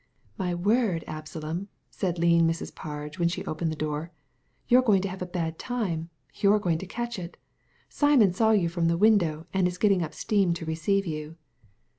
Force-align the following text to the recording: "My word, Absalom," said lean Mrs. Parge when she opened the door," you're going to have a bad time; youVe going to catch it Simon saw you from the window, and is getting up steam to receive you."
"My 0.39 0.55
word, 0.55 1.03
Absalom," 1.05 1.67
said 1.91 2.17
lean 2.17 2.47
Mrs. 2.47 2.73
Parge 2.73 3.19
when 3.19 3.27
she 3.27 3.45
opened 3.45 3.71
the 3.71 3.75
door," 3.75 4.11
you're 4.67 4.81
going 4.81 5.03
to 5.03 5.07
have 5.07 5.21
a 5.21 5.27
bad 5.27 5.59
time; 5.59 6.09
youVe 6.33 6.59
going 6.59 6.79
to 6.79 6.87
catch 6.87 7.19
it 7.19 7.37
Simon 7.87 8.33
saw 8.33 8.49
you 8.49 8.67
from 8.67 8.87
the 8.87 8.97
window, 8.97 9.45
and 9.53 9.67
is 9.67 9.77
getting 9.77 10.01
up 10.01 10.15
steam 10.15 10.55
to 10.55 10.65
receive 10.65 11.05
you." 11.05 11.35